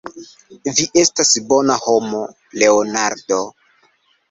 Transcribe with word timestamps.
Vi 0.79 0.85
estas 1.01 1.33
bona 1.51 1.77
homo, 1.85 2.23
Leonardo. 2.65 3.41